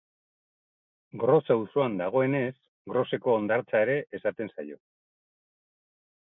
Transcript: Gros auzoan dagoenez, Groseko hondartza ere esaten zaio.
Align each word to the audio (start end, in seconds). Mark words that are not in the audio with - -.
Gros 1.23 1.51
auzoan 1.55 1.97
dagoenez, 1.99 2.49
Groseko 2.93 3.35
hondartza 3.41 3.83
ere 3.89 3.99
esaten 4.21 4.51
zaio. 4.57 4.81